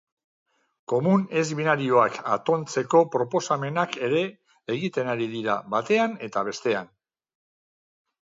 Komun 0.91 1.25
ez 1.41 1.43
binarioak 1.57 2.15
atontzeko 2.37 3.01
proposamenak 3.15 3.99
ere 4.07 4.23
egiten 4.77 5.11
ari 5.13 5.27
dira 5.35 5.59
batean 5.77 6.15
eta 6.29 6.45
bestean. 6.51 6.89